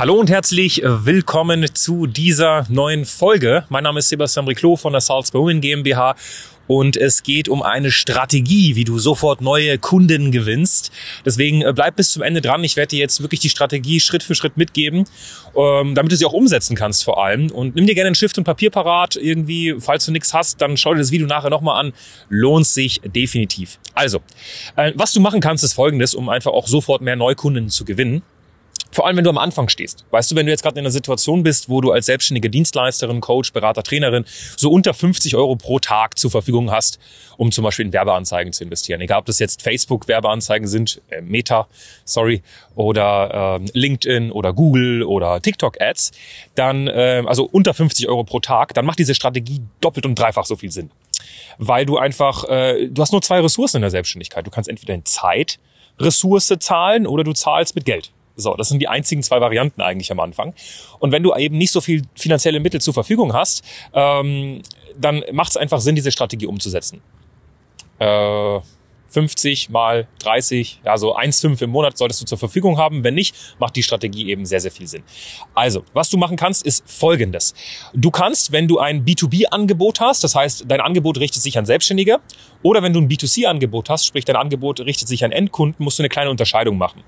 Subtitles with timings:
[0.00, 3.64] Hallo und herzlich willkommen zu dieser neuen Folge.
[3.68, 6.16] Mein Name ist Sebastian Briclot von der Salzburg GmbH
[6.66, 10.90] und es geht um eine Strategie, wie du sofort neue Kunden gewinnst.
[11.26, 12.64] Deswegen äh, bleib bis zum Ende dran.
[12.64, 15.04] Ich werde dir jetzt wirklich die Strategie Schritt für Schritt mitgeben,
[15.54, 17.50] ähm, damit du sie auch umsetzen kannst vor allem.
[17.50, 19.16] Und nimm dir gerne ein Stift und Papier parat.
[19.16, 21.92] Irgendwie, falls du nichts hast, dann schau dir das Video nachher nochmal an.
[22.30, 23.78] Lohnt sich definitiv.
[23.92, 24.20] Also,
[24.76, 28.22] äh, was du machen kannst, ist folgendes, um einfach auch sofort mehr Neukunden zu gewinnen.
[28.92, 30.04] Vor allem, wenn du am Anfang stehst.
[30.10, 33.20] Weißt du, wenn du jetzt gerade in einer Situation bist, wo du als selbstständige Dienstleisterin,
[33.20, 34.24] Coach, Berater, Trainerin
[34.56, 36.98] so unter 50 Euro pro Tag zur Verfügung hast,
[37.36, 39.00] um zum Beispiel in Werbeanzeigen zu investieren.
[39.00, 41.68] Egal, ob das jetzt Facebook-Werbeanzeigen sind, äh, Meta,
[42.04, 42.42] sorry,
[42.74, 46.10] oder äh, LinkedIn oder Google oder TikTok-Ads,
[46.56, 50.46] dann, äh, also unter 50 Euro pro Tag, dann macht diese Strategie doppelt und dreifach
[50.46, 50.90] so viel Sinn.
[51.58, 54.44] Weil du einfach, äh, du hast nur zwei Ressourcen in der Selbstständigkeit.
[54.44, 55.60] Du kannst entweder in Zeit
[56.00, 58.10] Ressource zahlen oder du zahlst mit Geld.
[58.40, 60.54] So, das sind die einzigen zwei Varianten eigentlich am Anfang.
[60.98, 64.62] Und wenn du eben nicht so viel finanzielle Mittel zur Verfügung hast, ähm,
[64.96, 67.00] dann macht es einfach Sinn, diese Strategie umzusetzen.
[67.98, 68.60] Äh,
[69.10, 73.04] 50 mal 30, ja so 1,5 im Monat solltest du zur Verfügung haben.
[73.04, 75.02] Wenn nicht, macht die Strategie eben sehr, sehr viel Sinn.
[75.54, 77.54] Also, was du machen kannst, ist folgendes.
[77.92, 82.20] Du kannst, wenn du ein B2B-Angebot hast, das heißt, dein Angebot richtet sich an Selbstständige,
[82.62, 86.02] oder wenn du ein B2C-Angebot hast, sprich dein Angebot richtet sich an Endkunden, musst du
[86.02, 87.02] eine kleine Unterscheidung machen.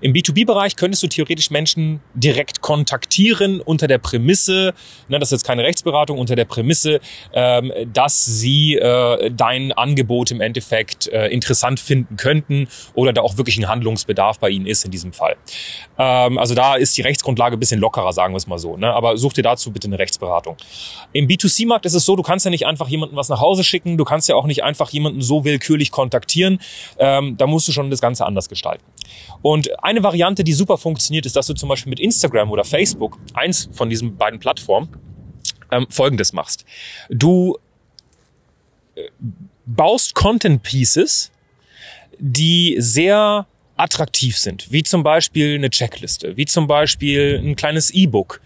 [0.00, 4.74] Im B2B-Bereich könntest du theoretisch Menschen direkt kontaktieren unter der Prämisse,
[5.08, 7.00] ne, das ist jetzt keine Rechtsberatung, unter der Prämisse,
[7.32, 13.38] ähm, dass sie äh, dein Angebot im Endeffekt äh, interessant finden könnten oder da auch
[13.38, 15.36] wirklich ein Handlungsbedarf bei ihnen ist in diesem Fall.
[15.98, 18.76] Ähm, also da ist die Rechtsgrundlage ein bisschen lockerer, sagen wir es mal so.
[18.76, 18.92] Ne?
[18.92, 20.56] Aber such dir dazu bitte eine Rechtsberatung.
[21.12, 23.96] Im B2C-Markt ist es so, du kannst ja nicht einfach jemandem was nach Hause schicken,
[23.96, 26.60] du kannst ja auch nicht einfach jemanden so willkürlich kontaktieren.
[26.98, 28.84] Ähm, da musst du schon das Ganze anders gestalten.
[29.40, 33.18] Und eine Variante, die super funktioniert, ist, dass du zum Beispiel mit Instagram oder Facebook,
[33.32, 34.88] eins von diesen beiden Plattformen,
[35.70, 36.66] ähm, Folgendes machst.
[37.08, 37.56] Du
[38.94, 39.08] äh,
[39.68, 41.30] baust Content Pieces,
[42.18, 43.46] die sehr
[43.76, 48.40] attraktiv sind, wie zum Beispiel eine Checkliste, wie zum Beispiel ein kleines E-Book,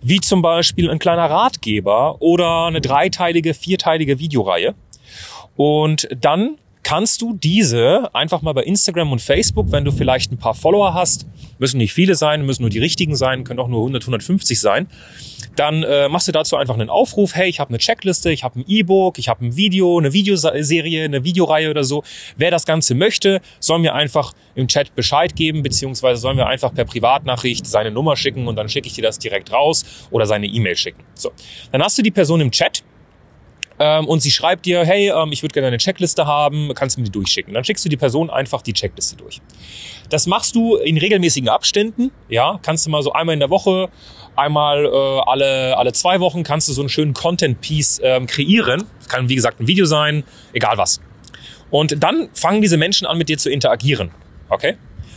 [0.00, 4.74] wie zum Beispiel ein kleiner Ratgeber oder eine dreiteilige, vierteilige Videoreihe.
[5.56, 10.38] Und dann kannst du diese einfach mal bei Instagram und Facebook, wenn du vielleicht ein
[10.38, 11.26] paar Follower hast,
[11.58, 14.86] müssen nicht viele sein, müssen nur die richtigen sein, können auch nur 100, 150 sein,
[15.56, 18.60] dann äh, machst du dazu einfach einen Aufruf, hey, ich habe eine Checkliste, ich habe
[18.60, 22.04] ein E-Book, ich habe ein Video, eine Videoserie, eine Videoreihe oder so.
[22.36, 26.72] Wer das Ganze möchte, soll mir einfach im Chat Bescheid geben, beziehungsweise soll mir einfach
[26.72, 30.46] per Privatnachricht seine Nummer schicken und dann schicke ich dir das direkt raus oder seine
[30.46, 31.02] E-Mail schicken.
[31.14, 31.32] So,
[31.72, 32.84] dann hast du die Person im Chat,
[33.78, 37.00] ähm, und sie schreibt dir, hey, ähm, ich würde gerne eine Checkliste haben, kannst du
[37.00, 37.52] mir die durchschicken.
[37.54, 39.40] Dann schickst du die Person einfach die Checkliste durch.
[40.08, 43.88] Das machst du in regelmäßigen Abständen, ja, kannst du mal so einmal in der Woche,
[44.36, 48.84] einmal äh, alle, alle zwei Wochen kannst du so einen schönen Content-Piece ähm, kreieren.
[48.98, 51.00] Das kann, wie gesagt, ein Video sein, egal was.
[51.70, 54.10] Und dann fangen diese Menschen an, mit dir zu interagieren.
[54.48, 54.76] Okay?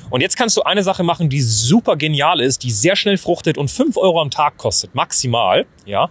[0.10, 3.58] Und jetzt kannst du eine Sache machen, die super genial ist, die sehr schnell fruchtet
[3.58, 6.10] und fünf Euro am Tag kostet, maximal, ja.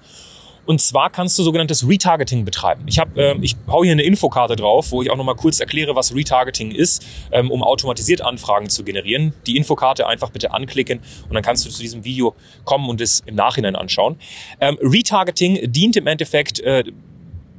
[0.69, 2.83] Und zwar kannst du sogenanntes Retargeting betreiben.
[2.89, 5.97] Ich habe, äh, ich hau hier eine Infokarte drauf, wo ich auch nochmal kurz erkläre,
[5.97, 9.33] was Retargeting ist, ähm, um automatisiert Anfragen zu generieren.
[9.47, 12.35] Die Infokarte einfach bitte anklicken und dann kannst du zu diesem Video
[12.67, 14.17] kommen und es im Nachhinein anschauen.
[14.61, 16.85] Ähm, Retargeting dient im Endeffekt äh,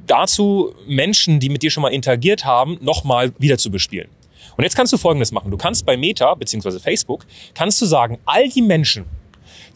[0.06, 4.08] dazu, Menschen, die mit dir schon mal interagiert haben, nochmal wieder zu bespielen.
[4.56, 5.50] Und jetzt kannst du Folgendes machen.
[5.50, 6.78] Du kannst bei Meta bzw.
[6.78, 9.06] Facebook, kannst du sagen, all die Menschen,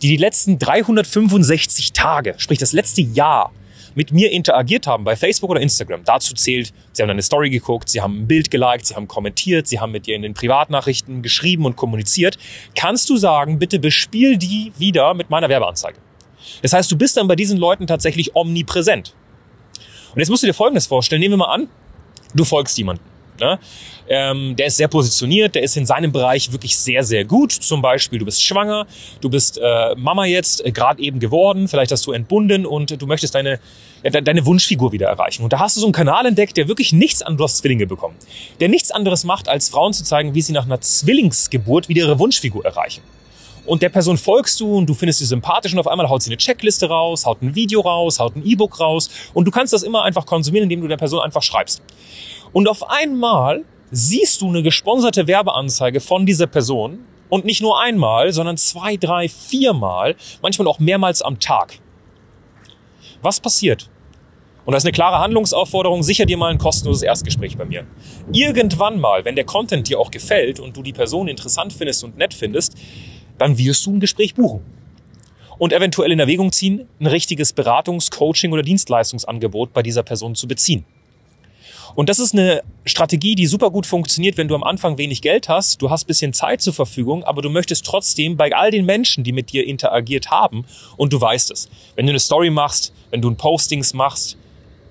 [0.03, 3.53] die die letzten 365 Tage, sprich das letzte Jahr,
[3.95, 6.03] mit mir interagiert haben bei Facebook oder Instagram.
[6.05, 9.67] Dazu zählt, sie haben eine Story geguckt, sie haben ein Bild geliked, sie haben kommentiert,
[9.69, 12.37] sie haben mit dir in den Privatnachrichten geschrieben und kommuniziert.
[12.75, 15.99] Kannst du sagen, bitte bespiel die wieder mit meiner Werbeanzeige.
[16.63, 19.15] Das heißt, du bist dann bei diesen Leuten tatsächlich omnipräsent.
[20.13, 21.21] Und jetzt musst du dir Folgendes vorstellen.
[21.21, 21.69] Nehmen wir mal an,
[22.35, 23.14] du folgst jemanden.
[23.41, 23.59] Ne?
[24.09, 27.53] Ähm, der ist sehr positioniert, der ist in seinem Bereich wirklich sehr, sehr gut.
[27.53, 28.87] Zum Beispiel, du bist schwanger,
[29.21, 33.07] du bist äh, Mama jetzt, äh, gerade eben geworden, vielleicht hast du entbunden und du
[33.07, 33.59] möchtest deine,
[34.03, 35.43] ja, deine Wunschfigur wieder erreichen.
[35.43, 38.17] Und da hast du so einen Kanal entdeckt, der wirklich nichts anderes, hast Zwillinge bekommen,
[38.61, 42.19] der nichts anderes macht, als Frauen zu zeigen, wie sie nach einer Zwillingsgeburt wieder ihre
[42.19, 43.03] Wunschfigur erreichen.
[43.67, 46.31] Und der Person folgst du und du findest sie sympathisch und auf einmal haut sie
[46.31, 49.83] eine Checkliste raus, haut ein Video raus, haut ein E-Book raus und du kannst das
[49.83, 51.83] immer einfach konsumieren, indem du der Person einfach schreibst.
[52.55, 58.33] Und auf einmal siehst du eine gesponserte Werbeanzeige von dieser Person und nicht nur einmal,
[58.33, 61.81] sondern zwei, drei, viermal, manchmal auch mehrmals am Tag.
[63.23, 63.91] Was passiert?
[64.65, 67.87] Und das ist eine klare Handlungsaufforderung, sicher dir mal ein kostenloses Erstgespräch bei mir.
[68.33, 72.17] Irgendwann mal, wenn der Content dir auch gefällt und du die Person interessant findest und
[72.17, 72.77] nett findest,
[73.37, 74.65] dann wirst du ein Gespräch buchen.
[75.59, 80.49] und eventuell in Erwägung ziehen, ein richtiges Beratungs-, Coaching- oder Dienstleistungsangebot bei dieser Person zu
[80.49, 80.85] beziehen.
[81.95, 85.49] Und das ist eine Strategie, die super gut funktioniert, wenn du am Anfang wenig Geld
[85.49, 89.23] hast, du hast bisschen Zeit zur Verfügung, aber du möchtest trotzdem bei all den Menschen,
[89.23, 90.65] die mit dir interagiert haben,
[90.97, 91.69] und du weißt es.
[91.95, 94.37] Wenn du eine Story machst, wenn du ein Postings machst,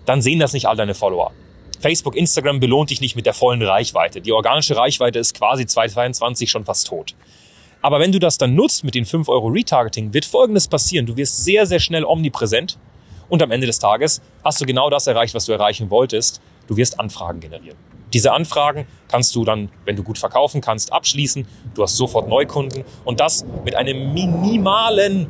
[0.05, 1.31] dann sehen das nicht all deine Follower.
[1.79, 4.21] Facebook, Instagram belohnt dich nicht mit der vollen Reichweite.
[4.21, 7.13] Die organische Reichweite ist quasi 2022 schon fast tot.
[7.81, 11.05] Aber wenn du das dann nutzt mit den 5 Euro Retargeting, wird Folgendes passieren.
[11.05, 12.77] Du wirst sehr, sehr schnell omnipräsent
[13.27, 16.41] und am Ende des Tages hast du genau das erreicht, was du erreichen wolltest.
[16.67, 17.77] Du wirst Anfragen generieren.
[18.13, 21.47] Diese Anfragen kannst du dann, wenn du gut verkaufen kannst, abschließen.
[21.73, 25.27] Du hast sofort Neukunden und das mit einem minimalen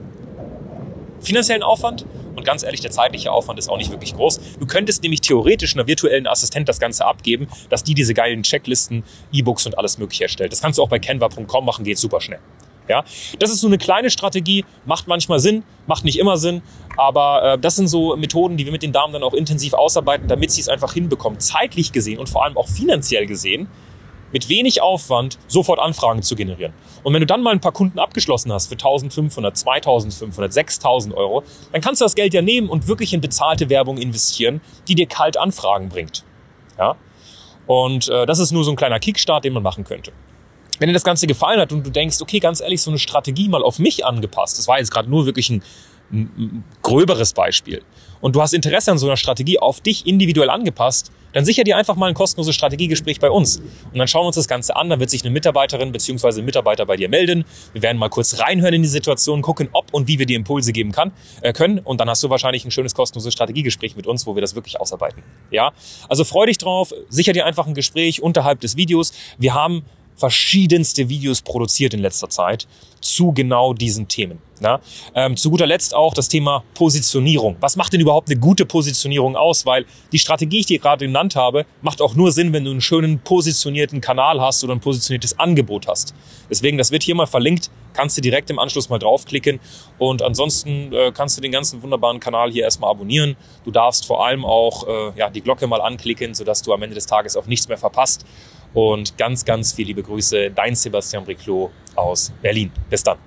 [1.22, 2.06] finanziellen Aufwand.
[2.36, 4.58] Und ganz ehrlich, der zeitliche Aufwand ist auch nicht wirklich groß.
[4.60, 9.04] Du könntest nämlich theoretisch einer virtuellen Assistent das Ganze abgeben, dass die diese geilen Checklisten,
[9.32, 10.52] E-Books und alles mögliche erstellt.
[10.52, 12.40] Das kannst du auch bei canva.com machen, geht super schnell.
[12.88, 13.04] Ja,
[13.40, 16.62] das ist so eine kleine Strategie, macht manchmal Sinn, macht nicht immer Sinn,
[16.98, 20.28] aber äh, das sind so Methoden, die wir mit den Damen dann auch intensiv ausarbeiten,
[20.28, 23.70] damit sie es einfach hinbekommen, zeitlich gesehen und vor allem auch finanziell gesehen,
[24.34, 26.74] mit wenig Aufwand sofort Anfragen zu generieren.
[27.04, 31.44] Und wenn du dann mal ein paar Kunden abgeschlossen hast für 1500, 2500, 6000 Euro,
[31.72, 35.06] dann kannst du das Geld ja nehmen und wirklich in bezahlte Werbung investieren, die dir
[35.06, 36.26] kalt Anfragen bringt.
[36.78, 36.96] Ja?
[37.68, 40.12] Und äh, das ist nur so ein kleiner Kickstart, den man machen könnte.
[40.80, 43.50] Wenn dir das Ganze gefallen hat und du denkst, okay, ganz ehrlich, so eine Strategie
[43.50, 45.64] mal auf mich angepasst, das war jetzt gerade nur wirklich ein,
[46.12, 47.82] ein gröberes Beispiel,
[48.24, 51.76] und du hast Interesse an so einer Strategie auf dich individuell angepasst, dann sicher dir
[51.76, 53.58] einfach mal ein kostenloses Strategiegespräch bei uns.
[53.58, 54.90] Und dann schauen wir uns das Ganze an.
[54.90, 56.40] Da wird sich eine Mitarbeiterin bzw.
[56.40, 57.44] ein Mitarbeiter bei dir melden.
[57.74, 60.72] Wir werden mal kurz reinhören in die Situation, gucken, ob und wie wir dir Impulse
[60.72, 61.12] geben kann,
[61.42, 61.80] äh, können.
[61.80, 64.80] Und dann hast du wahrscheinlich ein schönes kostenloses Strategiegespräch mit uns, wo wir das wirklich
[64.80, 65.22] ausarbeiten.
[65.52, 65.74] Ja,
[66.08, 66.94] also freu dich drauf.
[67.10, 69.12] Sicher dir einfach ein Gespräch unterhalb des Videos.
[69.38, 69.84] Wir haben
[70.16, 72.68] verschiedenste Videos produziert in letzter Zeit
[73.02, 74.40] zu genau diesen Themen.
[74.62, 74.80] Ja?
[75.14, 77.58] Ähm, zu guter Letzt auch das Thema Positionierung.
[77.60, 79.66] Was macht denn überhaupt eine gute Positionierung aus?
[79.66, 82.72] Weil die Strategie, die ich dir gerade genannt habe, macht auch nur Sinn, wenn du
[82.72, 86.14] einen schönen positionierten Kanal hast oder ein positioniertes Angebot hast.
[86.50, 89.60] Deswegen, das wird hier mal verlinkt, kannst du direkt im Anschluss mal draufklicken
[89.98, 93.36] und ansonsten äh, kannst du den ganzen wunderbaren Kanal hier erstmal abonnieren.
[93.66, 96.96] Du darfst vor allem auch äh, ja, die Glocke mal anklicken, sodass du am Ende
[96.96, 98.26] des Tages auch nichts mehr verpasst.
[98.74, 102.72] Und ganz, ganz viele liebe Grüße, dein Sebastian Briclot aus Berlin.
[102.90, 103.18] Bis dann.